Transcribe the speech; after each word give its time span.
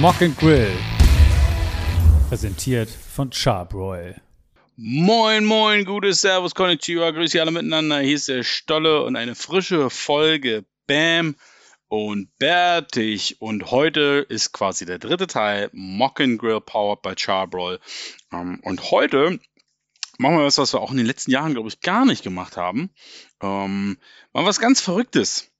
Mock 0.00 0.22
and 0.22 0.38
Grill. 0.38 0.70
Präsentiert 2.28 2.88
von 2.88 3.32
Charbroil. 3.32 4.14
Moin, 4.76 5.44
moin, 5.44 5.84
gutes 5.84 6.20
Servus, 6.20 6.54
Konnichiwa, 6.54 7.10
grüß 7.10 7.32
Sie 7.32 7.40
alle 7.40 7.50
miteinander. 7.50 7.98
Hier 7.98 8.14
ist 8.14 8.28
der 8.28 8.44
Stolle 8.44 9.02
und 9.02 9.16
eine 9.16 9.34
frische 9.34 9.90
Folge 9.90 10.64
Bam 10.86 11.34
und 11.88 12.28
Bärtig. 12.38 13.40
Und 13.40 13.72
heute 13.72 14.24
ist 14.28 14.52
quasi 14.52 14.86
der 14.86 15.00
dritte 15.00 15.26
Teil 15.26 15.68
Mock 15.72 16.20
and 16.20 16.38
Grill 16.38 16.60
powered 16.60 17.02
by 17.02 17.16
Charbroil. 17.16 17.80
Ähm, 18.30 18.60
und 18.62 18.92
heute 18.92 19.40
machen 20.16 20.36
wir 20.36 20.44
was, 20.44 20.58
was 20.58 20.74
wir 20.74 20.80
auch 20.80 20.92
in 20.92 20.98
den 20.98 21.06
letzten 21.06 21.32
Jahren, 21.32 21.54
glaube 21.54 21.70
ich, 21.70 21.80
gar 21.80 22.04
nicht 22.04 22.22
gemacht 22.22 22.56
haben. 22.56 22.90
Ähm, 23.42 23.98
mal 24.32 24.44
was 24.44 24.60
ganz 24.60 24.80
Verrücktes. 24.80 25.50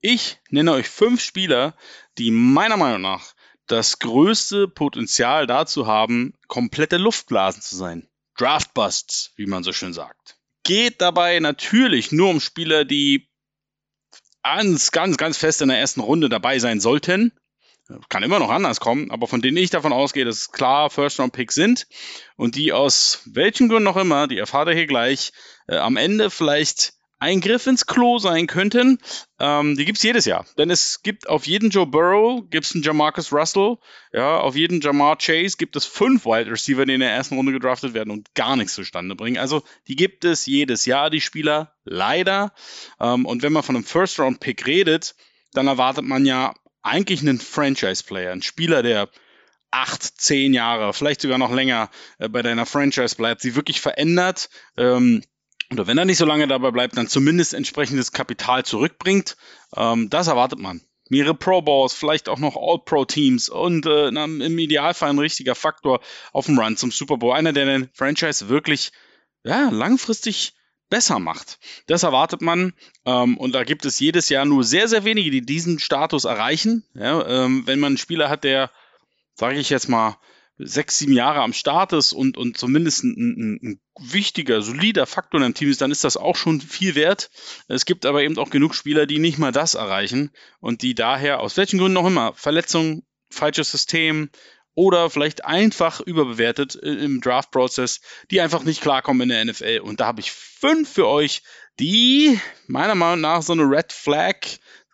Ich 0.00 0.40
nenne 0.50 0.72
euch 0.72 0.88
fünf 0.88 1.20
Spieler, 1.20 1.76
die 2.18 2.32
meiner 2.32 2.76
Meinung 2.76 3.00
nach 3.00 3.34
das 3.66 3.98
größte 3.98 4.68
Potenzial 4.68 5.46
dazu 5.46 5.86
haben, 5.86 6.34
komplette 6.48 6.96
Luftblasen 6.96 7.62
zu 7.62 7.76
sein. 7.76 8.08
Draftbusts, 8.36 9.32
wie 9.36 9.46
man 9.46 9.62
so 9.62 9.72
schön 9.72 9.92
sagt. 9.92 10.36
Geht 10.64 11.00
dabei 11.00 11.38
natürlich 11.40 12.10
nur 12.12 12.30
um 12.30 12.40
Spieler, 12.40 12.84
die 12.84 13.28
ganz, 14.42 14.90
ganz, 14.90 15.16
ganz 15.16 15.36
fest 15.36 15.62
in 15.62 15.68
der 15.68 15.78
ersten 15.78 16.00
Runde 16.00 16.28
dabei 16.28 16.58
sein 16.58 16.80
sollten. 16.80 17.32
Kann 18.08 18.22
immer 18.22 18.38
noch 18.38 18.48
anders 18.48 18.80
kommen, 18.80 19.10
aber 19.10 19.26
von 19.26 19.42
denen 19.42 19.58
ich 19.58 19.68
davon 19.68 19.92
ausgehe, 19.92 20.24
dass 20.24 20.38
es 20.38 20.52
klar 20.52 20.88
First-Round-Picks 20.88 21.54
sind 21.54 21.86
und 22.36 22.56
die 22.56 22.72
aus 22.72 23.20
welchen 23.26 23.68
Gründen 23.68 23.84
noch 23.84 23.98
immer, 23.98 24.26
die 24.26 24.38
erfahrt 24.38 24.68
ihr 24.68 24.74
hier 24.74 24.86
gleich, 24.86 25.32
äh, 25.66 25.76
am 25.76 25.98
Ende 25.98 26.30
vielleicht 26.30 26.94
ein 27.24 27.40
Griff 27.40 27.66
ins 27.66 27.86
Klo 27.86 28.18
sein 28.18 28.46
könnten. 28.46 28.98
Ähm, 29.40 29.76
die 29.76 29.86
gibt's 29.86 30.02
jedes 30.02 30.26
Jahr. 30.26 30.44
Denn 30.58 30.68
es 30.68 31.02
gibt 31.02 31.26
auf 31.26 31.46
jeden 31.46 31.70
Joe 31.70 31.86
Burrow 31.86 32.42
gibt's 32.50 32.74
einen 32.74 32.84
Jamarcus 32.84 33.32
Russell. 33.32 33.78
Ja, 34.12 34.40
auf 34.40 34.56
jeden 34.56 34.82
Jamar 34.82 35.16
Chase 35.16 35.56
gibt 35.56 35.74
es 35.74 35.86
fünf 35.86 36.26
Wide 36.26 36.50
Receiver, 36.50 36.84
die 36.84 36.94
in 36.94 37.00
der 37.00 37.12
ersten 37.12 37.36
Runde 37.36 37.52
gedraftet 37.52 37.94
werden 37.94 38.10
und 38.10 38.34
gar 38.34 38.56
nichts 38.56 38.74
zustande 38.74 39.16
bringen. 39.16 39.38
Also 39.38 39.62
die 39.88 39.96
gibt 39.96 40.26
es 40.26 40.44
jedes 40.44 40.84
Jahr, 40.84 41.08
die 41.08 41.22
Spieler. 41.22 41.72
Leider. 41.84 42.52
Ähm, 43.00 43.24
und 43.24 43.42
wenn 43.42 43.54
man 43.54 43.62
von 43.62 43.76
einem 43.76 43.84
First-Round-Pick 43.86 44.66
redet, 44.66 45.14
dann 45.54 45.66
erwartet 45.66 46.04
man 46.04 46.26
ja 46.26 46.54
eigentlich 46.82 47.22
einen 47.22 47.40
Franchise-Player, 47.40 48.32
einen 48.32 48.42
Spieler, 48.42 48.82
der 48.82 49.08
acht, 49.70 50.02
zehn 50.02 50.52
Jahre, 50.54 50.92
vielleicht 50.92 51.22
sogar 51.22 51.38
noch 51.38 51.50
länger 51.50 51.90
äh, 52.18 52.28
bei 52.28 52.42
deiner 52.42 52.66
Franchise 52.66 53.16
bleibt, 53.16 53.40
sie 53.40 53.56
wirklich 53.56 53.80
verändert. 53.80 54.48
Ähm, 54.76 55.22
oder 55.72 55.86
wenn 55.86 55.98
er 55.98 56.04
nicht 56.04 56.18
so 56.18 56.26
lange 56.26 56.46
dabei 56.46 56.70
bleibt, 56.70 56.96
dann 56.96 57.08
zumindest 57.08 57.54
entsprechendes 57.54 58.12
Kapital 58.12 58.64
zurückbringt. 58.64 59.36
Ähm, 59.76 60.10
das 60.10 60.28
erwartet 60.28 60.58
man. 60.58 60.80
Mehrere 61.10 61.34
Pro 61.34 61.60
Balls, 61.60 61.92
vielleicht 61.92 62.28
auch 62.28 62.38
noch 62.38 62.56
All-Pro-Teams 62.56 63.48
und 63.48 63.84
äh, 63.84 64.08
im 64.08 64.58
Idealfall 64.58 65.10
ein 65.10 65.18
richtiger 65.18 65.54
Faktor 65.54 66.00
auf 66.32 66.46
dem 66.46 66.58
Run 66.58 66.76
zum 66.76 66.90
Super 66.90 67.18
Bowl. 67.18 67.34
Einer, 67.34 67.52
der 67.52 67.66
den 67.66 67.90
Franchise 67.92 68.48
wirklich 68.48 68.90
ja, 69.44 69.68
langfristig 69.70 70.54
besser 70.88 71.18
macht. 71.18 71.58
Das 71.86 72.02
erwartet 72.02 72.40
man. 72.40 72.72
Ähm, 73.04 73.36
und 73.36 73.52
da 73.52 73.64
gibt 73.64 73.84
es 73.84 73.98
jedes 74.00 74.28
Jahr 74.28 74.44
nur 74.44 74.64
sehr, 74.64 74.88
sehr 74.88 75.04
wenige, 75.04 75.30
die 75.30 75.42
diesen 75.42 75.78
Status 75.78 76.24
erreichen. 76.24 76.84
Ja, 76.94 77.26
ähm, 77.26 77.66
wenn 77.66 77.80
man 77.80 77.88
einen 77.88 77.98
Spieler 77.98 78.30
hat, 78.30 78.44
der, 78.44 78.70
sage 79.34 79.58
ich 79.58 79.70
jetzt 79.70 79.88
mal, 79.88 80.16
sechs, 80.58 80.98
sieben 80.98 81.12
Jahre 81.12 81.40
am 81.42 81.52
Start 81.52 81.92
ist 81.92 82.12
und, 82.12 82.36
und 82.36 82.56
zumindest 82.56 83.04
ein, 83.04 83.14
ein, 83.16 83.60
ein 83.62 83.80
wichtiger, 83.98 84.62
solider 84.62 85.06
Faktor 85.06 85.40
in 85.40 85.44
einem 85.44 85.54
Team 85.54 85.70
ist, 85.70 85.80
dann 85.80 85.90
ist 85.90 86.04
das 86.04 86.16
auch 86.16 86.36
schon 86.36 86.60
viel 86.60 86.94
wert. 86.94 87.30
Es 87.68 87.84
gibt 87.84 88.06
aber 88.06 88.22
eben 88.22 88.38
auch 88.38 88.50
genug 88.50 88.74
Spieler, 88.74 89.06
die 89.06 89.18
nicht 89.18 89.38
mal 89.38 89.52
das 89.52 89.74
erreichen 89.74 90.30
und 90.60 90.82
die 90.82 90.94
daher, 90.94 91.40
aus 91.40 91.56
welchen 91.56 91.78
Gründen 91.78 91.98
auch 91.98 92.06
immer, 92.06 92.34
Verletzung, 92.34 93.04
falsches 93.30 93.70
System 93.70 94.30
oder 94.74 95.10
vielleicht 95.10 95.44
einfach 95.44 96.00
überbewertet 96.00 96.76
äh, 96.82 96.88
im 96.88 97.20
Draft-Prozess, 97.20 98.00
die 98.30 98.40
einfach 98.40 98.64
nicht 98.64 98.80
klarkommen 98.80 99.22
in 99.22 99.28
der 99.28 99.44
NFL. 99.44 99.80
Und 99.82 100.00
da 100.00 100.06
habe 100.06 100.20
ich 100.20 100.32
fünf 100.32 100.92
für 100.92 101.08
euch, 101.08 101.42
die 101.80 102.38
meiner 102.66 102.94
Meinung 102.94 103.20
nach 103.20 103.42
so 103.42 103.52
eine 103.52 103.62
Red 103.62 103.92
Flag 103.92 104.36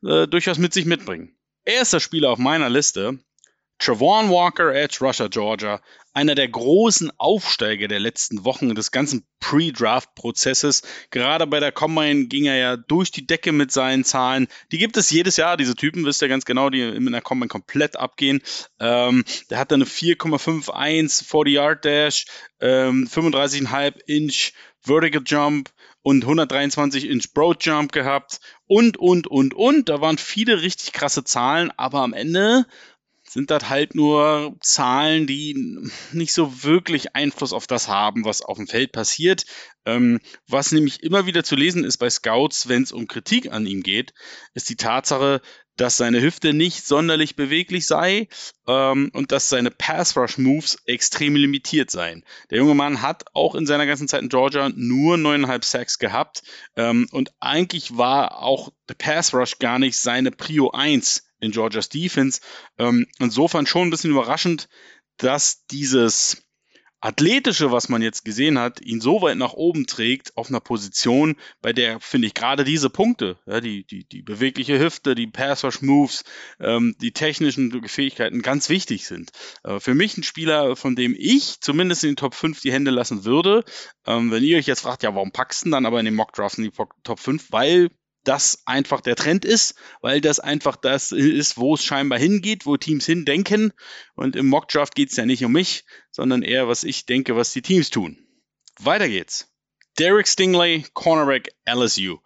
äh, 0.03 0.27
durchaus 0.27 0.59
mit 0.59 0.73
sich 0.73 0.85
mitbringen. 0.85 1.37
Erster 1.65 2.01
Spieler 2.01 2.31
auf 2.31 2.39
meiner 2.39 2.71
Liste 2.71 3.19
Travon 3.81 4.29
Walker, 4.29 4.75
Edge 4.75 4.99
Rusher, 5.01 5.31
Georgia, 5.31 5.81
einer 6.13 6.35
der 6.35 6.49
großen 6.49 7.11
Aufsteiger 7.17 7.89
der 7.89 7.99
letzten 7.99 8.45
Wochen 8.45 8.75
des 8.75 8.91
ganzen 8.91 9.25
Pre-Draft-Prozesses. 9.41 10.83
Gerade 11.11 11.47
bei 11.47 11.61
der 11.61 11.73
Combine 11.73 12.27
ging 12.27 12.45
er 12.45 12.57
ja 12.57 12.77
durch 12.77 13.11
die 13.11 13.27
Decke 13.27 13.53
mit 13.53 13.73
seinen 13.73 14.05
Zahlen. 14.05 14.49
Die 14.71 14.77
gibt 14.77 14.99
es 14.99 15.11
jedes 15.11 15.39
Jahr, 15.39 15.57
diese 15.57 15.77
Typen, 15.77 16.05
wisst 16.05 16.21
ihr 16.21 16.29
ganz 16.29 16.45
genau, 16.45 16.69
die 16.69 16.85
mit 17.01 17.09
einer 17.09 17.23
Combine 17.23 17.49
komplett 17.49 17.97
abgehen. 17.97 18.43
Ähm, 18.81 19.25
der 19.49 19.59
hat 19.59 19.73
dann 19.73 19.81
eine 19.81 19.89
4,51 19.91 21.25
40-Yard-Dash, 21.25 22.27
ähm, 22.61 23.09
35,5 23.11 23.95
Inch 24.07 24.53
Vertical 24.83 25.23
Jump, 25.25 25.71
und 26.03 26.23
123 26.23 27.09
Inch 27.09 27.33
Broad 27.35 27.65
Jump 27.65 27.93
gehabt 27.93 28.41
und, 28.67 28.97
und, 28.97 29.27
und, 29.27 29.55
und. 29.55 29.89
Da 29.89 30.01
waren 30.01 30.19
viele 30.19 30.63
richtig 30.63 30.93
krasse 30.93 31.25
Zahlen, 31.25 31.71
aber 31.77 32.01
am 32.01 32.13
Ende 32.13 32.67
sind 33.31 33.53
das 33.53 33.69
halt 33.69 33.95
nur 33.95 34.57
Zahlen, 34.61 35.29
die 35.29 35.89
nicht 36.13 36.33
so 36.33 36.65
wirklich 36.65 37.15
Einfluss 37.15 37.53
auf 37.53 37.69
das 37.69 37.87
haben, 37.87 38.25
was 38.25 38.43
auf 38.43 38.57
dem 38.57 38.67
Feld 38.67 38.91
passiert. 38.91 39.45
Ähm, 39.87 40.19
was 40.49 40.73
nämlich 40.73 41.05
immer 41.05 41.27
wieder 41.27 41.45
zu 41.45 41.55
lesen 41.55 41.85
ist 41.85 41.99
bei 41.99 42.11
Scouts, 42.11 42.69
wenn 42.69 42.83
es 42.83 42.91
um 42.91 43.07
Kritik 43.07 43.53
an 43.53 43.67
ihm 43.67 43.85
geht, 43.85 44.15
ist 44.55 44.69
die 44.69 44.77
Tatsache, 44.77 45.41
dass 45.77 45.97
seine 45.97 46.21
Hüfte 46.21 46.53
nicht 46.53 46.85
sonderlich 46.85 47.37
beweglich 47.37 47.87
sei 47.87 48.27
ähm, 48.67 49.11
und 49.15 49.31
dass 49.31 49.49
seine 49.49 49.71
Pass-Rush-Moves 49.71 50.79
extrem 50.87 51.37
limitiert 51.37 51.91
seien. 51.93 52.25
Der 52.51 52.59
junge 52.59 52.75
Mann 52.75 53.01
hat 53.01 53.25
auch 53.33 53.55
in 53.55 53.65
seiner 53.65 53.87
ganzen 53.87 54.09
Zeit 54.09 54.23
in 54.23 54.29
Georgia 54.29 54.71
nur 54.75 55.17
neuneinhalb 55.17 55.65
Sacks 55.65 55.99
gehabt 55.99 56.43
ähm, 56.75 57.07
und 57.13 57.31
eigentlich 57.39 57.97
war 57.97 58.43
auch 58.43 58.71
der 58.89 58.95
Pass-Rush 58.95 59.61
gar 59.61 59.79
nicht 59.79 59.97
seine 59.97 60.33
Prio 60.33 60.73
1 60.73 61.30
in 61.41 61.53
Georgia's 61.53 61.89
Defense. 61.89 62.41
Ähm, 62.79 63.07
insofern 63.19 63.67
schon 63.67 63.89
ein 63.89 63.91
bisschen 63.91 64.11
überraschend, 64.11 64.69
dass 65.17 65.67
dieses 65.67 66.43
Athletische, 67.03 67.73
was 67.73 67.89
man 67.89 68.03
jetzt 68.03 68.27
gesehen 68.27 68.59
hat, 68.59 68.83
ihn 68.83 69.01
so 69.01 69.23
weit 69.23 69.39
nach 69.39 69.55
oben 69.55 69.87
trägt 69.87 70.37
auf 70.37 70.51
einer 70.51 70.61
Position, 70.61 71.37
bei 71.63 71.73
der 71.73 71.99
finde 71.99 72.27
ich 72.27 72.35
gerade 72.35 72.63
diese 72.63 72.91
Punkte, 72.91 73.39
ja, 73.47 73.63
die, 73.63 73.85
die, 73.85 74.05
die 74.05 74.21
bewegliche 74.21 74.79
Hüfte, 74.79 75.15
die 75.15 75.27
Pass-Rush-Moves, 75.27 76.25
ähm, 76.61 76.95
die 77.01 77.13
technischen 77.13 77.89
Fähigkeiten 77.89 78.43
ganz 78.43 78.69
wichtig 78.69 79.07
sind. 79.07 79.31
Äh, 79.65 79.81
für 79.81 79.95
mich 79.95 80.19
ein 80.19 80.23
Spieler, 80.23 80.77
von 80.77 80.95
dem 80.95 81.17
ich 81.19 81.61
zumindest 81.61 82.05
in 82.05 82.11
den 82.11 82.17
Top 82.17 82.35
5 82.35 82.61
die 82.61 82.73
Hände 82.73 82.91
lassen 82.91 83.25
würde. 83.25 83.65
Ähm, 84.07 84.31
wenn 84.31 84.45
ihr 84.45 84.59
euch 84.59 84.67
jetzt 84.67 84.83
fragt, 84.83 85.03
ja, 85.03 85.15
warum 85.15 85.33
packst 85.33 85.65
du 85.65 85.71
dann 85.71 85.87
aber 85.87 86.01
in 86.01 86.05
den 86.05 86.15
Mock-Drafts 86.15 86.59
in 86.59 86.65
die 86.65 86.73
Top 87.03 87.19
5? 87.19 87.51
Weil 87.51 87.89
das 88.25 88.63
einfach 88.67 89.01
der 89.01 89.17
Trend 89.17 89.45
ist, 89.45 89.75
weil 90.01 90.21
das 90.21 90.41
einfach 90.41 90.77
das 90.77 91.13
ist, 91.13 91.57
wo 91.57 91.75
es 91.75 91.85
scheinbar 91.85 92.19
hingeht, 92.19 92.67
wo 92.67 92.77
Teams 92.77 93.07
hindenken. 93.07 93.73
Und 94.15 94.37
im 94.37 94.47
Mockdraft 94.47 94.95
geht 94.95 95.11
es 95.11 95.17
ja 95.17 95.27
nicht 95.27 95.45
um 95.45 95.53
mich, 95.53 95.85
sondern 96.11 96.43
eher, 96.43 96.69
was 96.69 96.85
ich 96.85 97.07
denke, 97.07 97.37
was 97.37 97.53
die 97.53 97.63
Teams 97.63 97.91
tun. 97.91 98.19
Weiter 98.79 99.09
geht's. 99.09 99.49
Derek 99.99 100.29
Stingley, 100.29 100.87
Cornerback 100.95 101.49
LSU. 101.67 102.19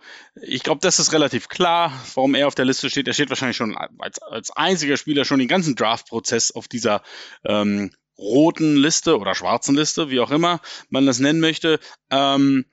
Ich 0.42 0.62
glaube, 0.62 0.80
das 0.80 0.98
ist 0.98 1.12
relativ 1.12 1.48
klar, 1.48 1.92
warum 2.14 2.34
er 2.34 2.46
auf 2.46 2.54
der 2.54 2.66
Liste 2.66 2.90
steht. 2.90 3.08
Er 3.08 3.14
steht 3.14 3.30
wahrscheinlich 3.30 3.56
schon 3.56 3.76
als, 3.98 4.20
als 4.20 4.50
einziger 4.50 4.96
Spieler 4.96 5.24
schon 5.24 5.38
den 5.38 5.48
ganzen 5.48 5.74
Draft-Prozess 5.74 6.52
auf 6.52 6.68
dieser 6.68 7.02
ähm, 7.44 7.90
roten 8.18 8.76
Liste 8.76 9.18
oder 9.18 9.34
schwarzen 9.34 9.74
Liste, 9.74 10.10
wie 10.10 10.20
auch 10.20 10.30
immer 10.30 10.60
man 10.88 11.06
das 11.06 11.18
nennen 11.18 11.40
möchte. 11.40 11.80
Ähm, 12.10 12.66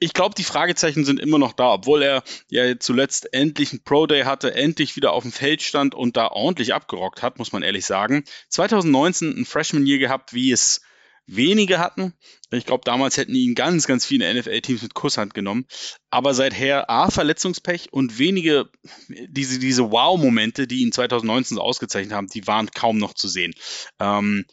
ich 0.00 0.12
glaube, 0.12 0.34
die 0.34 0.44
Fragezeichen 0.44 1.04
sind 1.04 1.20
immer 1.20 1.38
noch 1.38 1.52
da, 1.52 1.72
obwohl 1.72 2.02
er 2.02 2.22
ja 2.48 2.78
zuletzt 2.78 3.32
endlich 3.32 3.72
einen 3.72 3.84
Pro 3.84 4.06
Day 4.06 4.22
hatte, 4.22 4.54
endlich 4.54 4.96
wieder 4.96 5.12
auf 5.12 5.22
dem 5.22 5.32
Feld 5.32 5.62
stand 5.62 5.94
und 5.94 6.16
da 6.16 6.28
ordentlich 6.28 6.74
abgerockt 6.74 7.22
hat, 7.22 7.38
muss 7.38 7.52
man 7.52 7.62
ehrlich 7.62 7.86
sagen. 7.86 8.24
2019 8.48 9.38
ein 9.38 9.44
Freshman 9.44 9.86
Year 9.86 9.98
gehabt, 9.98 10.34
wie 10.34 10.52
es 10.52 10.82
wenige 11.26 11.78
hatten. 11.78 12.12
Ich 12.50 12.66
glaube, 12.66 12.82
damals 12.84 13.16
hätten 13.16 13.34
ihn 13.34 13.54
ganz, 13.54 13.86
ganz 13.86 14.04
viele 14.04 14.32
NFL-Teams 14.32 14.82
mit 14.82 14.94
Kusshand 14.94 15.34
genommen. 15.34 15.66
Aber 16.10 16.34
seither 16.34 16.90
A, 16.90 17.10
Verletzungspech 17.10 17.92
und 17.92 18.18
wenige, 18.18 18.70
diese, 19.08 19.58
diese 19.58 19.90
Wow-Momente, 19.90 20.66
die 20.66 20.82
ihn 20.82 20.92
2019 20.92 21.56
so 21.56 21.62
ausgezeichnet 21.62 22.14
haben, 22.14 22.26
die 22.28 22.46
waren 22.46 22.70
kaum 22.70 22.98
noch 22.98 23.14
zu 23.14 23.28
sehen. 23.28 23.54
Ähm, 24.00 24.44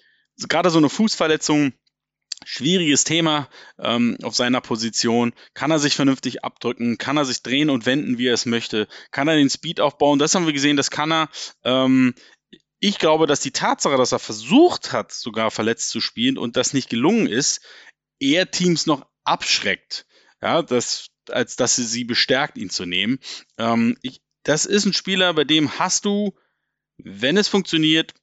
Gerade 0.47 0.69
so 0.69 0.77
eine 0.77 0.89
Fußverletzung, 0.89 1.73
Schwieriges 2.43 3.03
Thema 3.03 3.49
ähm, 3.77 4.17
auf 4.23 4.35
seiner 4.35 4.61
Position. 4.61 5.33
Kann 5.53 5.71
er 5.71 5.79
sich 5.79 5.95
vernünftig 5.95 6.43
abdrücken? 6.43 6.97
Kann 6.97 7.17
er 7.17 7.25
sich 7.25 7.43
drehen 7.43 7.69
und 7.69 7.85
wenden, 7.85 8.17
wie 8.17 8.27
er 8.27 8.33
es 8.33 8.45
möchte? 8.45 8.87
Kann 9.11 9.27
er 9.27 9.35
den 9.35 9.49
Speed 9.49 9.79
aufbauen? 9.79 10.19
Das 10.19 10.33
haben 10.33 10.45
wir 10.45 10.53
gesehen, 10.53 10.77
das 10.77 10.89
kann 10.89 11.11
er. 11.11 11.29
Ähm, 11.63 12.15
ich 12.79 12.97
glaube, 12.97 13.27
dass 13.27 13.41
die 13.41 13.51
Tatsache, 13.51 13.95
dass 13.95 14.11
er 14.11 14.19
versucht 14.19 14.91
hat, 14.91 15.11
sogar 15.11 15.51
verletzt 15.51 15.91
zu 15.91 16.01
spielen 16.01 16.39
und 16.39 16.57
das 16.57 16.73
nicht 16.73 16.89
gelungen 16.89 17.27
ist, 17.27 17.61
eher 18.19 18.49
Teams 18.49 18.87
noch 18.87 19.05
abschreckt. 19.23 20.07
Ja, 20.41 20.63
das, 20.63 21.09
als 21.29 21.55
dass 21.55 21.75
sie 21.75 21.85
sie 21.85 22.03
bestärkt, 22.05 22.57
ihn 22.57 22.71
zu 22.71 22.85
nehmen. 22.87 23.19
Ähm, 23.59 23.97
ich, 24.01 24.21
das 24.43 24.65
ist 24.65 24.85
ein 24.85 24.93
Spieler, 24.93 25.33
bei 25.35 25.43
dem 25.43 25.77
hast 25.77 26.05
du, 26.05 26.33
wenn 26.97 27.37
es 27.37 27.47
funktioniert, 27.47 28.15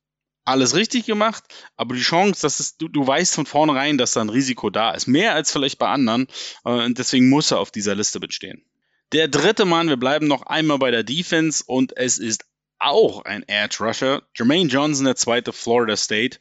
alles 0.44 0.74
richtig 0.74 1.04
gemacht, 1.04 1.44
aber 1.76 1.94
die 1.94 2.00
Chance, 2.00 2.42
dass 2.42 2.60
es, 2.60 2.76
du, 2.76 2.88
du 2.88 3.06
weißt 3.06 3.34
von 3.34 3.46
vornherein, 3.46 3.98
dass 3.98 4.12
da 4.12 4.20
ein 4.20 4.30
Risiko 4.30 4.70
da 4.70 4.92
ist. 4.92 5.06
Mehr 5.06 5.34
als 5.34 5.52
vielleicht 5.52 5.78
bei 5.78 5.88
anderen. 5.88 6.26
Äh, 6.64 6.70
und 6.70 6.98
deswegen 6.98 7.28
muss 7.28 7.50
er 7.50 7.60
auf 7.60 7.70
dieser 7.70 7.94
Liste 7.94 8.18
mitstehen. 8.18 8.64
Der 9.12 9.28
dritte 9.28 9.64
Mann, 9.64 9.88
wir 9.88 9.96
bleiben 9.96 10.26
noch 10.26 10.42
einmal 10.42 10.78
bei 10.78 10.90
der 10.90 11.02
Defense 11.02 11.64
und 11.66 11.96
es 11.96 12.18
ist 12.18 12.44
auch 12.78 13.24
ein 13.24 13.42
Edge 13.48 13.78
Rusher. 13.80 14.22
Jermaine 14.36 14.68
Johnson, 14.68 15.06
der 15.06 15.16
zweite 15.16 15.52
Florida 15.52 15.96
State. 15.96 16.38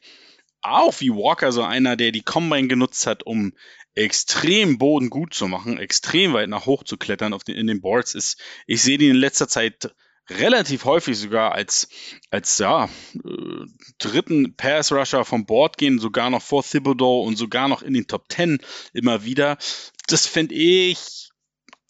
Auch 0.60 1.00
wie 1.00 1.10
Walker, 1.10 1.52
so 1.52 1.62
einer, 1.62 1.96
der 1.96 2.12
die 2.12 2.22
Combine 2.22 2.68
genutzt 2.68 3.06
hat, 3.06 3.24
um 3.24 3.52
extrem 3.94 4.78
Boden 4.78 5.10
gut 5.10 5.34
zu 5.34 5.48
machen, 5.48 5.78
extrem 5.78 6.32
weit 6.32 6.48
nach 6.48 6.66
hoch 6.66 6.84
zu 6.84 6.96
klettern 6.96 7.32
auf 7.32 7.44
den, 7.44 7.56
in 7.56 7.66
den 7.66 7.80
Boards, 7.80 8.14
ist, 8.14 8.40
ich 8.66 8.82
sehe 8.82 8.98
die 8.98 9.08
in 9.08 9.16
letzter 9.16 9.48
Zeit 9.48 9.94
relativ 10.30 10.84
häufig 10.84 11.18
sogar 11.18 11.52
als, 11.52 11.88
als 12.30 12.58
ja, 12.58 12.88
äh, 13.14 13.66
dritten 13.98 14.54
Pass-Rusher 14.54 15.24
vom 15.24 15.46
Board 15.46 15.78
gehen, 15.78 15.98
sogar 15.98 16.30
noch 16.30 16.42
vor 16.42 16.64
Thibodeau 16.64 17.22
und 17.22 17.36
sogar 17.36 17.68
noch 17.68 17.82
in 17.82 17.94
den 17.94 18.06
Top 18.06 18.30
10 18.30 18.58
immer 18.92 19.24
wieder. 19.24 19.58
Das 20.06 20.26
fände 20.26 20.54
ich 20.54 21.30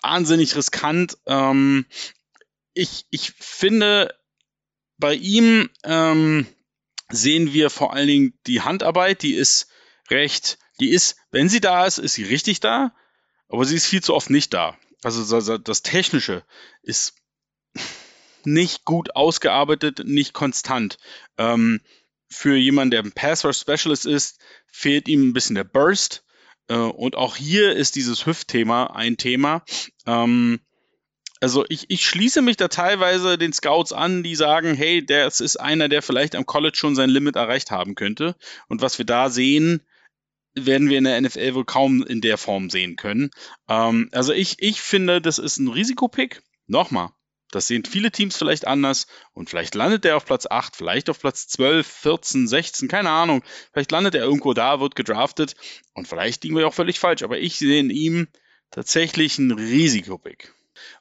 wahnsinnig 0.03 0.57
riskant. 0.57 1.19
Ähm, 1.27 1.87
ich, 2.75 3.07
ich 3.11 3.33
finde, 3.33 4.15
bei 4.99 5.15
ihm 5.15 5.71
ähm, 5.85 6.47
sehen 7.11 7.53
wir 7.53 7.71
vor 7.71 7.93
allen 7.93 8.09
Dingen 8.09 8.39
die 8.47 8.61
Handarbeit, 8.61 9.23
die 9.23 9.35
ist 9.35 9.69
recht, 10.11 10.59
die 10.81 10.91
ist, 10.91 11.17
wenn 11.31 11.49
sie 11.49 11.61
da 11.61 11.87
ist, 11.87 11.99
ist 11.99 12.15
sie 12.15 12.25
richtig 12.25 12.61
da, 12.61 12.95
aber 13.49 13.65
sie 13.65 13.77
ist 13.77 13.87
viel 13.87 14.03
zu 14.03 14.15
oft 14.15 14.31
nicht 14.31 14.55
da. 14.55 14.77
Also 15.03 15.59
das 15.59 15.83
Technische 15.83 16.45
ist 16.83 17.15
nicht 18.45 18.85
gut 18.85 19.15
ausgearbeitet, 19.17 20.03
nicht 20.05 20.33
konstant. 20.33 20.99
Ähm, 21.37 21.81
für 22.31 22.57
jemanden, 22.57 22.91
der 22.91 23.03
ein 23.03 23.13
Pass-Rush-Specialist 23.13 24.07
ist, 24.07 24.41
fehlt 24.67 25.09
ihm 25.09 25.29
ein 25.29 25.33
bisschen 25.33 25.55
der 25.55 25.65
Burst. 25.65 26.25
Äh, 26.69 26.77
und 26.77 27.17
auch 27.17 27.37
hier 27.37 27.75
ist 27.75 27.97
dieses 27.97 28.27
Hüftthema 28.27 28.89
ein 28.95 29.17
Thema. 29.17 29.65
Ähm, 30.07 30.61
also 31.41 31.65
ich, 31.69 31.89
ich 31.89 32.05
schließe 32.05 32.43
mich 32.43 32.57
da 32.57 32.69
teilweise 32.69 33.39
den 33.39 33.53
Scouts 33.53 33.93
an, 33.93 34.23
die 34.23 34.35
sagen, 34.35 34.75
hey, 34.75 35.05
das 35.05 35.41
ist 35.41 35.57
einer, 35.57 35.89
der 35.89 36.03
vielleicht 36.03 36.35
am 36.35 36.47
College 36.47 36.77
schon 36.77 36.97
sein 36.97 37.11
Limit 37.11 37.37
erreicht 37.37 37.71
haben 37.71 37.95
könnte. 37.95 38.35
Und 38.69 38.83
was 38.83 38.99
wir 38.99 39.07
da 39.07 39.31
sehen, 39.31 39.83
werden 40.55 40.89
wir 40.89 40.99
in 40.99 41.05
der 41.05 41.21
NFL 41.21 41.55
wohl 41.55 41.65
kaum 41.65 42.03
in 42.03 42.21
der 42.21 42.39
Form 42.39 42.71
sehen 42.71 42.97
können. 42.97 43.31
Ähm, 43.69 44.09
also 44.13 44.33
ich, 44.33 44.57
ich 44.59 44.81
finde, 44.81 45.21
das 45.21 45.39
ist 45.39 45.59
ein 45.59 45.69
Risikopick. 45.69 46.43
Nochmal, 46.67 47.11
das 47.51 47.67
sehen 47.67 47.85
viele 47.85 48.11
Teams 48.11 48.37
vielleicht 48.37 48.67
anders 48.67 49.07
und 49.33 49.49
vielleicht 49.49 49.75
landet 49.75 50.05
er 50.05 50.17
auf 50.17 50.27
Platz 50.27 50.47
8, 50.47 50.77
vielleicht 50.77 51.09
auf 51.09 51.21
Platz 51.21 51.49
12, 51.49 51.87
14, 51.87 52.49
16, 52.49 52.89
keine 52.89 53.11
Ahnung. 53.11 53.43
Vielleicht 53.73 53.91
landet 53.91 54.15
er 54.15 54.23
irgendwo 54.23 54.53
da, 54.53 54.81
wird 54.81 54.97
gedraftet 54.97 55.57
und 55.95 56.07
vielleicht 56.07 56.45
liegen 56.45 56.57
wir 56.57 56.67
auch 56.67 56.75
völlig 56.75 56.99
falsch, 56.99 57.23
aber 57.23 57.39
ich 57.39 57.59
sehe 57.59 57.81
in 57.81 57.91
ihm 57.91 58.29
tatsächlich 58.71 59.39
einen 59.39 59.53
Risikopick. 59.53 60.53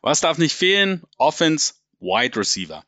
Was 0.02 0.22
darf 0.22 0.38
nicht 0.38 0.56
fehlen? 0.56 1.04
Offense, 1.18 1.74
Wide 2.00 2.40
Receiver. 2.40 2.84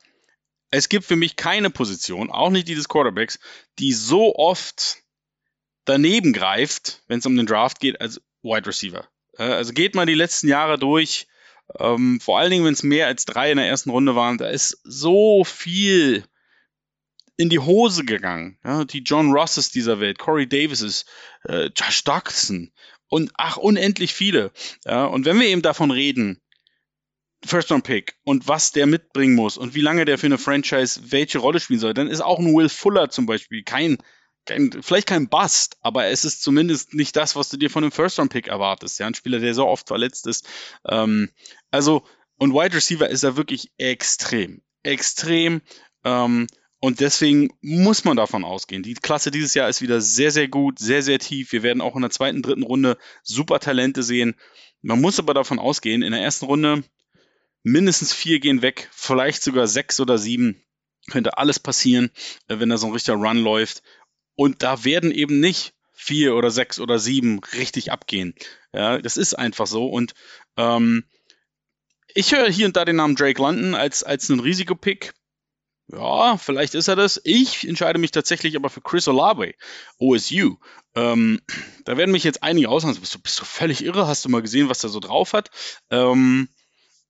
Es 0.72 0.88
gibt 0.88 1.06
für 1.06 1.16
mich 1.16 1.36
keine 1.36 1.70
Position, 1.70 2.30
auch 2.30 2.52
nicht 2.52 2.68
dieses 2.68 2.88
Quarterbacks, 2.88 3.40
die 3.80 3.92
so 3.92 4.36
oft 4.36 4.98
daneben 5.86 6.32
greift, 6.32 7.02
wenn 7.08 7.20
es 7.20 7.26
um 7.26 7.36
den 7.36 7.48
Draft 7.48 7.80
geht, 7.80 8.00
als 8.00 8.22
Wide 8.44 8.68
Receiver. 8.68 9.08
Äh, 9.38 9.44
also 9.44 9.74
geht 9.74 9.96
mal 9.96 10.06
die 10.06 10.14
letzten 10.14 10.48
Jahre 10.48 10.78
durch, 10.78 11.28
ähm, 11.78 12.20
vor 12.20 12.40
allen 12.40 12.52
Dingen, 12.52 12.66
wenn 12.66 12.74
es 12.74 12.84
mehr 12.84 13.08
als 13.08 13.26
drei 13.26 13.52
in 13.52 13.58
der 13.58 13.68
ersten 13.68 13.90
Runde 13.90 14.16
waren, 14.16 14.38
da 14.38 14.48
ist 14.48 14.80
so 14.84 15.44
viel 15.44 16.24
in 17.38 17.50
die 17.50 17.60
Hose 17.60 18.04
gegangen. 18.04 18.58
Ja, 18.64 18.84
die 18.86 19.00
John 19.04 19.32
Rosses 19.32 19.72
dieser 19.72 20.00
Welt, 20.00 20.20
Corey 20.20 20.48
Davises, 20.48 21.06
äh, 21.48 21.70
Josh 21.76 22.04
Doxson 22.04 22.72
und 23.08 23.32
ach, 23.36 23.58
unendlich 23.58 24.14
viele. 24.14 24.52
Ja, 24.86 25.06
und 25.06 25.26
wenn 25.26 25.40
wir 25.40 25.48
eben 25.48 25.62
davon 25.62 25.92
reden, 25.92 26.42
First 27.46 27.72
Round 27.72 27.86
Pick 27.86 28.18
und 28.24 28.48
was 28.48 28.74
der 28.74 28.86
mitbringen 28.86 29.36
muss 29.36 29.58
und 29.58 29.74
wie 29.74 29.82
lange 29.82 30.04
der 30.04 30.18
für 30.18 30.26
eine 30.26 30.38
Franchise 30.38 31.12
welche 31.12 31.40
Rolle 31.40 31.60
spielen 31.60 31.80
soll, 31.80 31.94
dann 31.94 32.08
ist 32.08 32.22
auch 32.22 32.40
ein 32.40 32.54
Will 32.54 32.68
Fuller 32.68 33.10
zum 33.10 33.26
Beispiel 33.26 33.64
kein 33.64 33.98
kein, 34.46 34.72
vielleicht 34.82 35.08
kein 35.08 35.30
Bust, 35.30 35.78
aber 35.82 36.08
es 36.08 36.26
ist 36.26 36.42
zumindest 36.42 36.94
nicht 36.94 37.16
das, 37.16 37.36
was 37.36 37.50
du 37.50 37.58
dir 37.58 37.70
von 37.70 37.84
einem 37.84 37.92
First-Round-Pick 37.92 38.48
erwartest. 38.48 39.00
Ja, 39.00 39.08
ein 39.08 39.14
Spieler, 39.14 39.40
der 39.40 39.54
so 39.54 39.68
oft 39.68 39.88
verletzt 39.88 40.28
ist. 40.28 40.48
Ähm, 40.88 41.30
also, 41.72 42.04
und 42.38 42.54
Wide 42.54 42.76
Receiver 42.76 43.10
ist 43.10 43.24
er 43.24 43.38
wirklich 43.38 43.72
extrem, 43.78 44.62
extrem. 44.84 45.62
Ähm, 46.04 46.48
und 46.80 47.02
deswegen 47.02 47.50
muss 47.62 48.06
man 48.06 48.16
davon 48.16 48.46
ausgehen. 48.46 48.84
Die 48.84 48.94
Klasse 48.94 49.32
dieses 49.32 49.54
Jahr 49.54 49.68
ist 49.68 49.82
wieder 49.82 50.00
sehr, 50.00 50.32
sehr 50.32 50.48
gut, 50.48 50.80
sehr, 50.80 51.04
sehr 51.04 51.20
tief. 51.20 51.52
Wir 51.52 51.62
werden 51.62 51.82
auch 51.82 51.96
in 51.96 52.02
der 52.02 52.12
zweiten, 52.12 52.42
dritten 52.42 52.64
Runde 52.64 52.98
super 53.22 53.60
Talente 53.60 54.02
sehen. 54.02 54.36
Man 54.82 55.02
muss 55.02 55.20
aber 55.20 55.34
davon 55.34 55.60
ausgehen, 55.60 56.02
in 56.02 56.14
der 56.14 56.22
ersten 56.22 56.46
Runde 56.46 56.84
mindestens 57.64 58.14
vier 58.14 58.40
gehen 58.40 58.62
weg, 58.62 58.90
vielleicht 58.94 59.44
sogar 59.44 59.68
sechs 59.68 60.00
oder 60.00 60.18
sieben. 60.18 60.64
Könnte 61.10 61.38
alles 61.38 61.60
passieren, 61.60 62.12
äh, 62.48 62.60
wenn 62.60 62.70
da 62.70 62.78
so 62.78 62.88
ein 62.88 62.94
richtiger 62.94 63.18
Run 63.18 63.38
läuft. 63.38 63.82
Und 64.40 64.64
da 64.64 64.86
werden 64.86 65.12
eben 65.12 65.42
nicht 65.42 65.74
vier 65.92 66.34
oder 66.34 66.50
sechs 66.50 66.80
oder 66.80 66.98
sieben 66.98 67.42
richtig 67.58 67.92
abgehen. 67.92 68.34
Ja, 68.72 68.98
das 68.98 69.18
ist 69.18 69.34
einfach 69.34 69.68
so. 69.68 69.88
Und 69.88 70.14
ähm, 70.56 71.04
ich 72.14 72.32
höre 72.32 72.50
hier 72.50 72.66
und 72.66 72.78
da 72.78 72.86
den 72.86 72.96
Namen 72.96 73.18
Drake 73.18 73.42
London 73.42 73.76
als, 73.76 74.02
als 74.02 74.32
einen 74.32 74.40
Risikopick. 74.40 75.14
Ja, 75.88 76.38
vielleicht 76.38 76.74
ist 76.74 76.88
er 76.88 76.96
das. 76.96 77.20
Ich 77.26 77.68
entscheide 77.68 78.00
mich 78.00 78.12
tatsächlich 78.12 78.56
aber 78.56 78.70
für 78.70 78.80
Chris 78.80 79.10
Olave, 79.10 79.56
OSU. 79.98 80.56
Ähm, 80.96 81.42
da 81.84 81.98
werden 81.98 82.14
mich 82.14 82.24
jetzt 82.24 82.42
einige 82.42 82.70
aussagen, 82.70 82.98
bist 82.98 83.16
du, 83.16 83.20
bist 83.20 83.42
du 83.42 83.44
völlig 83.44 83.84
irre? 83.84 84.08
Hast 84.08 84.24
du 84.24 84.30
mal 84.30 84.42
gesehen, 84.42 84.70
was 84.70 84.80
der 84.80 84.90
so 84.90 85.02
drauf 85.02 85.34
hat? 85.34 85.52
Ähm, 85.90 86.48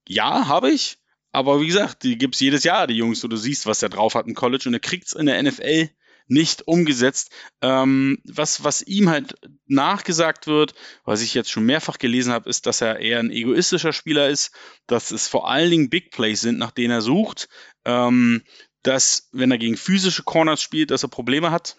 ja, 0.08 0.48
habe 0.48 0.72
ich. 0.72 0.98
Aber 1.32 1.62
wie 1.62 1.68
gesagt, 1.68 2.02
die 2.02 2.18
gibt 2.18 2.34
es 2.34 2.42
jedes 2.42 2.64
Jahr, 2.64 2.88
die 2.88 2.98
Jungs, 2.98 3.24
wo 3.24 3.28
du 3.28 3.38
siehst, 3.38 3.68
was 3.68 3.82
der 3.82 3.90
drauf 3.90 4.16
hat 4.16 4.26
im 4.26 4.34
College 4.34 4.64
und 4.66 4.74
er 4.74 4.80
kriegt 4.80 5.06
es 5.06 5.14
in 5.14 5.28
der 5.28 5.44
NFL 5.44 5.92
nicht 6.30 6.68
umgesetzt. 6.68 7.32
Ähm, 7.62 8.20
was, 8.24 8.64
was 8.64 8.82
ihm 8.82 9.10
halt 9.10 9.34
nachgesagt 9.66 10.48
wird, 10.48 10.74
was 11.04 11.22
ich 11.22 11.34
jetzt 11.34 11.52
schon 11.52 11.66
mehrfach 11.66 11.98
gelesen 11.98 12.32
habe, 12.32 12.50
ist, 12.50 12.66
dass 12.66 12.82
er 12.82 13.00
eher 13.00 13.20
ein 13.20 13.32
egoistischer 13.32 13.92
Spieler 13.92 14.30
ist, 14.30 14.52
dass 14.88 15.12
es 15.12 15.28
vor 15.28 15.50
allen 15.50 15.72
Dingen 15.72 15.90
Big 15.90 16.12
Plays 16.12 16.42
sind, 16.42 16.58
nach 16.58 16.72
denen 16.72 16.92
er 16.92 17.02
sucht, 17.02 17.50
ähm, 17.84 18.44
dass 18.84 19.28
wenn 19.32 19.52
er 19.52 19.58
gegen 19.58 19.76
physische 19.76 20.24
Corners 20.24 20.62
spielt, 20.62 20.92
dass 20.92 21.04
er 21.04 21.10
Probleme 21.10 21.52
hat 21.52 21.76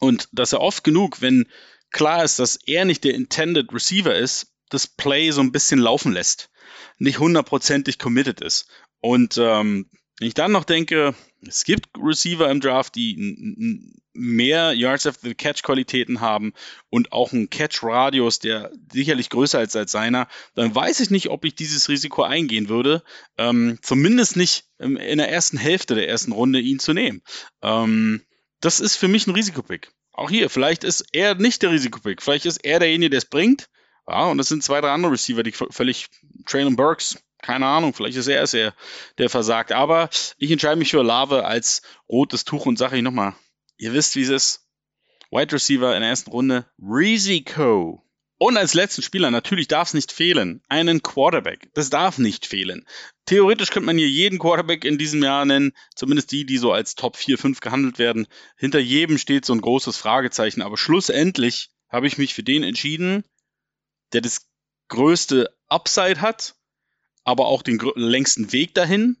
und 0.00 0.28
dass 0.32 0.52
er 0.52 0.60
oft 0.60 0.84
genug, 0.84 1.20
wenn 1.22 1.48
klar 1.90 2.24
ist, 2.24 2.38
dass 2.38 2.56
er 2.56 2.84
nicht 2.84 3.04
der 3.04 3.14
intended 3.14 3.72
Receiver 3.72 4.14
ist, 4.14 4.52
das 4.68 4.86
Play 4.86 5.30
so 5.30 5.40
ein 5.40 5.52
bisschen 5.52 5.78
laufen 5.78 6.12
lässt, 6.12 6.50
nicht 6.98 7.20
hundertprozentig 7.20 7.98
committed 7.98 8.40
ist. 8.40 8.68
Und 9.00 9.38
ähm, 9.38 9.88
wenn 10.18 10.28
ich 10.28 10.34
dann 10.34 10.52
noch 10.52 10.64
denke, 10.64 11.14
es 11.46 11.64
gibt 11.64 11.86
Receiver 11.96 12.50
im 12.50 12.60
Draft, 12.60 12.94
die 12.94 13.94
mehr 14.12 14.72
Yards 14.72 15.06
after 15.06 15.28
the 15.28 15.34
Catch 15.34 15.62
Qualitäten 15.62 16.20
haben 16.20 16.52
und 16.90 17.12
auch 17.12 17.32
einen 17.32 17.50
Catch 17.50 17.82
Radius, 17.82 18.40
der 18.40 18.72
sicherlich 18.92 19.30
größer 19.30 19.62
ist 19.62 19.76
als 19.76 19.92
seiner, 19.92 20.28
dann 20.54 20.74
weiß 20.74 21.00
ich 21.00 21.10
nicht, 21.10 21.30
ob 21.30 21.44
ich 21.44 21.54
dieses 21.54 21.88
Risiko 21.88 22.22
eingehen 22.22 22.68
würde. 22.68 23.02
Ähm, 23.36 23.78
zumindest 23.82 24.36
nicht 24.36 24.64
in 24.78 25.18
der 25.18 25.30
ersten 25.30 25.56
Hälfte 25.56 25.94
der 25.94 26.08
ersten 26.08 26.32
Runde 26.32 26.60
ihn 26.60 26.80
zu 26.80 26.92
nehmen. 26.92 27.22
Ähm, 27.62 28.22
das 28.60 28.80
ist 28.80 28.96
für 28.96 29.08
mich 29.08 29.26
ein 29.26 29.34
Risikopick. 29.34 29.92
Auch 30.12 30.30
hier, 30.30 30.50
vielleicht 30.50 30.82
ist 30.82 31.06
er 31.12 31.36
nicht 31.36 31.62
der 31.62 31.70
Risikopick. 31.70 32.22
Vielleicht 32.22 32.46
ist 32.46 32.64
er 32.64 32.80
derjenige, 32.80 33.10
der 33.10 33.18
es 33.18 33.24
bringt. 33.24 33.68
Ja, 34.08 34.26
und 34.26 34.40
es 34.40 34.48
sind 34.48 34.64
zwei, 34.64 34.80
drei 34.80 34.90
andere 34.90 35.12
Receiver, 35.12 35.42
die 35.42 35.52
völlig 35.52 36.08
Traylon 36.46 36.76
Burks 36.76 37.18
keine 37.42 37.66
Ahnung, 37.66 37.94
vielleicht 37.94 38.16
ist 38.16 38.26
er 38.26 38.42
es, 38.42 38.50
der, 38.50 38.74
der 39.18 39.30
versagt. 39.30 39.72
Aber 39.72 40.10
ich 40.38 40.50
entscheide 40.50 40.76
mich 40.76 40.90
für 40.90 41.02
Lave 41.02 41.44
als 41.44 41.82
rotes 42.08 42.44
Tuch 42.44 42.66
und 42.66 42.78
sage 42.78 42.96
ich 42.96 43.02
nochmal, 43.02 43.34
ihr 43.76 43.92
wisst, 43.92 44.16
wie 44.16 44.22
es 44.22 44.28
ist. 44.28 44.64
Wide 45.30 45.52
Receiver 45.52 45.94
in 45.94 46.00
der 46.00 46.10
ersten 46.10 46.30
Runde, 46.30 46.66
Risiko. 46.78 48.02
Und 48.38 48.56
als 48.56 48.74
letzten 48.74 49.02
Spieler, 49.02 49.30
natürlich 49.30 49.66
darf 49.66 49.88
es 49.88 49.94
nicht 49.94 50.12
fehlen, 50.12 50.62
einen 50.68 51.02
Quarterback. 51.02 51.70
Das 51.74 51.90
darf 51.90 52.18
nicht 52.18 52.46
fehlen. 52.46 52.86
Theoretisch 53.26 53.70
könnte 53.70 53.86
man 53.86 53.98
hier 53.98 54.08
jeden 54.08 54.38
Quarterback 54.38 54.84
in 54.84 54.96
diesem 54.96 55.22
Jahr 55.22 55.44
nennen, 55.44 55.72
zumindest 55.96 56.30
die, 56.30 56.46
die 56.46 56.56
so 56.56 56.72
als 56.72 56.94
Top 56.94 57.16
4, 57.16 57.36
5 57.36 57.60
gehandelt 57.60 57.98
werden. 57.98 58.28
Hinter 58.56 58.78
jedem 58.78 59.18
steht 59.18 59.44
so 59.44 59.52
ein 59.52 59.60
großes 59.60 59.96
Fragezeichen, 59.96 60.62
aber 60.62 60.76
schlussendlich 60.76 61.70
habe 61.88 62.06
ich 62.06 62.16
mich 62.16 62.32
für 62.32 62.44
den 62.44 62.62
entschieden, 62.62 63.24
der 64.12 64.20
das 64.20 64.46
größte 64.86 65.52
Upside 65.68 66.20
hat 66.20 66.54
aber 67.28 67.44
auch 67.44 67.60
den 67.60 67.78
längsten 67.94 68.52
Weg 68.52 68.72
dahin 68.72 69.18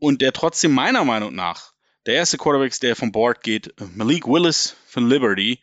und 0.00 0.20
der 0.20 0.32
trotzdem 0.32 0.72
meiner 0.72 1.04
Meinung 1.04 1.32
nach 1.32 1.74
der 2.04 2.14
erste 2.14 2.38
Quarterback, 2.38 2.78
der 2.80 2.96
vom 2.96 3.12
Board 3.12 3.44
geht, 3.44 3.72
Malik 3.94 4.26
Willis 4.26 4.74
von 4.88 5.08
Liberty, 5.08 5.60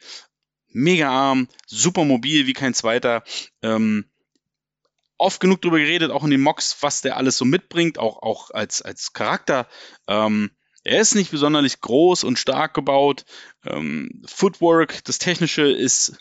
mega 0.69 1.09
arm, 1.09 1.49
super 1.67 2.05
mobil 2.05 2.47
wie 2.47 2.53
kein 2.53 2.73
zweiter. 2.73 3.25
Ähm, 3.61 4.05
oft 5.17 5.41
genug 5.41 5.61
darüber 5.61 5.77
geredet, 5.77 6.09
auch 6.09 6.23
in 6.23 6.31
den 6.31 6.39
Mocks, 6.39 6.77
was 6.79 7.01
der 7.01 7.17
alles 7.17 7.37
so 7.37 7.43
mitbringt, 7.43 7.99
auch, 7.99 8.21
auch 8.21 8.51
als, 8.51 8.81
als 8.81 9.11
Charakter. 9.11 9.67
Ähm, 10.07 10.51
er 10.85 11.01
ist 11.01 11.15
nicht 11.15 11.31
besonders 11.31 11.81
groß 11.81 12.23
und 12.23 12.39
stark 12.39 12.73
gebaut. 12.75 13.25
Ähm, 13.65 14.23
Footwork, 14.25 15.03
das 15.03 15.19
Technische 15.19 15.69
ist 15.69 16.17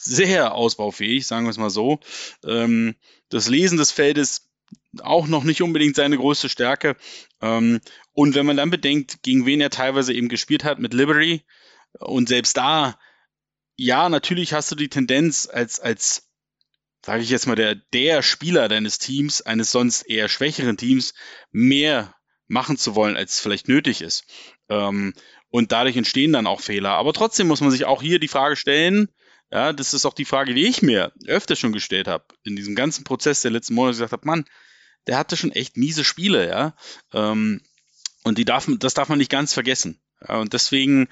sehr 0.00 0.54
ausbaufähig, 0.54 1.26
sagen 1.26 1.46
wir 1.46 1.50
es 1.50 1.58
mal 1.58 1.68
so. 1.68 1.98
Ähm, 2.44 2.94
das 3.28 3.48
Lesen 3.48 3.76
des 3.76 3.90
Feldes 3.90 4.47
auch 5.02 5.26
noch 5.26 5.44
nicht 5.44 5.62
unbedingt 5.62 5.96
seine 5.96 6.16
größte 6.16 6.48
Stärke. 6.48 6.96
Ähm, 7.40 7.80
und 8.12 8.34
wenn 8.34 8.46
man 8.46 8.56
dann 8.56 8.70
bedenkt, 8.70 9.22
gegen 9.22 9.46
wen 9.46 9.60
er 9.60 9.70
teilweise 9.70 10.12
eben 10.12 10.28
gespielt 10.28 10.64
hat 10.64 10.78
mit 10.78 10.94
Liberty, 10.94 11.44
und 11.98 12.28
selbst 12.28 12.56
da, 12.56 12.98
ja, 13.76 14.08
natürlich 14.08 14.52
hast 14.52 14.70
du 14.70 14.74
die 14.74 14.88
Tendenz 14.88 15.48
als, 15.50 15.80
als, 15.80 16.28
sage 17.04 17.22
ich 17.22 17.30
jetzt 17.30 17.46
mal, 17.46 17.56
der, 17.56 17.74
der 17.74 18.22
Spieler 18.22 18.68
deines 18.68 18.98
Teams, 18.98 19.42
eines 19.42 19.70
sonst 19.70 20.02
eher 20.02 20.28
schwächeren 20.28 20.76
Teams, 20.76 21.14
mehr 21.50 22.14
machen 22.46 22.76
zu 22.76 22.94
wollen, 22.94 23.16
als 23.16 23.40
vielleicht 23.40 23.68
nötig 23.68 24.02
ist. 24.02 24.24
Ähm, 24.68 25.14
und 25.50 25.72
dadurch 25.72 25.96
entstehen 25.96 26.32
dann 26.32 26.46
auch 26.46 26.60
Fehler. 26.60 26.90
Aber 26.90 27.12
trotzdem 27.12 27.46
muss 27.46 27.60
man 27.60 27.70
sich 27.70 27.84
auch 27.84 28.02
hier 28.02 28.18
die 28.18 28.28
Frage 28.28 28.56
stellen, 28.56 29.08
ja, 29.50 29.72
das 29.72 29.94
ist 29.94 30.04
auch 30.04 30.12
die 30.12 30.26
Frage, 30.26 30.52
die 30.52 30.66
ich 30.66 30.82
mir 30.82 31.12
öfter 31.26 31.56
schon 31.56 31.72
gestellt 31.72 32.06
habe, 32.06 32.24
in 32.44 32.54
diesem 32.54 32.74
ganzen 32.74 33.04
Prozess 33.04 33.40
der 33.40 33.50
letzten 33.50 33.74
Monate 33.74 33.94
gesagt 33.94 34.12
habe, 34.12 34.26
Mann, 34.26 34.44
der 35.08 35.18
hatte 35.18 35.36
schon 35.36 35.52
echt 35.52 35.76
miese 35.76 36.04
Spiele, 36.04 36.48
ja. 36.48 36.74
Ähm, 37.12 37.60
und 38.24 38.38
die 38.38 38.44
darf, 38.44 38.68
das 38.78 38.94
darf 38.94 39.08
man 39.08 39.18
nicht 39.18 39.30
ganz 39.30 39.54
vergessen. 39.54 40.00
Ja, 40.26 40.38
und 40.38 40.52
deswegen, 40.52 41.08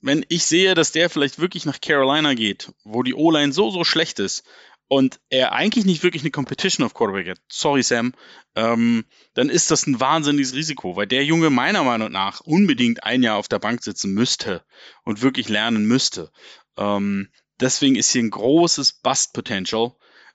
wenn 0.00 0.24
ich 0.28 0.44
sehe, 0.44 0.74
dass 0.74 0.92
der 0.92 1.10
vielleicht 1.10 1.38
wirklich 1.38 1.64
nach 1.64 1.80
Carolina 1.80 2.34
geht, 2.34 2.72
wo 2.84 3.02
die 3.02 3.14
O-Line 3.14 3.52
so, 3.52 3.70
so 3.70 3.82
schlecht 3.84 4.18
ist 4.18 4.44
und 4.88 5.20
er 5.30 5.52
eigentlich 5.52 5.84
nicht 5.84 6.02
wirklich 6.02 6.22
eine 6.22 6.32
Competition 6.32 6.84
auf 6.84 6.94
Quarterback 6.94 7.28
hat, 7.28 7.40
sorry 7.48 7.82
Sam, 7.82 8.12
ähm, 8.56 9.04
dann 9.34 9.48
ist 9.48 9.70
das 9.70 9.86
ein 9.86 10.00
wahnsinniges 10.00 10.54
Risiko, 10.54 10.96
weil 10.96 11.06
der 11.06 11.24
Junge 11.24 11.48
meiner 11.48 11.84
Meinung 11.84 12.10
nach 12.10 12.40
unbedingt 12.40 13.04
ein 13.04 13.22
Jahr 13.22 13.36
auf 13.36 13.48
der 13.48 13.58
Bank 13.58 13.82
sitzen 13.82 14.12
müsste 14.12 14.64
und 15.04 15.22
wirklich 15.22 15.48
lernen 15.48 15.86
müsste. 15.86 16.32
Ähm, 16.76 17.28
deswegen 17.60 17.96
ist 17.96 18.10
hier 18.10 18.22
ein 18.22 18.30
großes 18.30 19.00
Bust-Potential. 19.00 19.92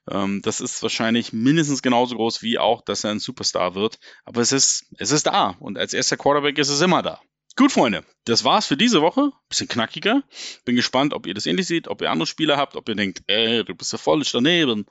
Ähm, 0.09 0.41
das 0.41 0.61
ist 0.61 0.81
wahrscheinlich 0.83 1.33
mindestens 1.33 1.81
genauso 1.81 2.15
groß 2.15 2.41
wie 2.41 2.59
auch, 2.59 2.81
dass 2.81 3.03
er 3.03 3.11
ein 3.11 3.19
Superstar 3.19 3.75
wird. 3.75 3.99
Aber 4.23 4.41
es 4.41 4.51
ist, 4.51 4.85
es 4.97 5.11
ist 5.11 5.27
da. 5.27 5.55
Und 5.59 5.77
als 5.77 5.93
erster 5.93 6.17
Quarterback 6.17 6.57
ist 6.57 6.69
es 6.69 6.81
immer 6.81 7.01
da. 7.01 7.21
Gut, 7.57 7.71
Freunde, 7.71 8.03
das 8.25 8.43
war's 8.43 8.65
für 8.65 8.75
diese 8.75 9.01
Woche. 9.01 9.31
Bisschen 9.47 9.69
knackiger. 9.69 10.23
Bin 10.65 10.75
gespannt, 10.75 11.13
ob 11.13 11.25
ihr 11.25 11.33
das 11.33 11.45
ähnlich 11.45 11.67
seht, 11.67 11.87
ob 11.87 12.01
ihr 12.01 12.11
andere 12.11 12.27
Spieler 12.27 12.57
habt, 12.57 12.75
ob 12.75 12.89
ihr 12.89 12.95
denkt, 12.95 13.23
ey, 13.27 13.63
du 13.63 13.73
bist 13.73 13.93
ja 13.93 13.97
voll 13.97 14.23
daneben. 14.31 14.85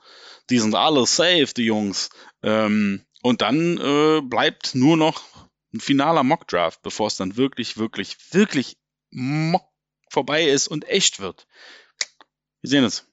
Die 0.49 0.57
sind 0.57 0.73
alle 0.73 1.05
safe, 1.05 1.49
die 1.55 1.65
Jungs. 1.65 2.09
Ähm, 2.41 3.05
und 3.21 3.41
dann 3.41 3.77
äh, 3.77 4.21
bleibt 4.21 4.73
nur 4.73 4.97
noch 4.97 5.21
ein 5.73 5.79
finaler 5.79 6.23
Mock-Draft, 6.23 6.81
bevor 6.81 7.07
es 7.07 7.17
dann 7.17 7.37
wirklich, 7.37 7.77
wirklich, 7.77 8.17
wirklich 8.31 8.77
Mock 9.11 9.69
vorbei 10.09 10.45
ist 10.45 10.67
und 10.67 10.87
echt 10.87 11.19
wird. 11.19 11.45
Wir 12.61 12.69
sehen 12.69 12.83
uns. 12.83 13.07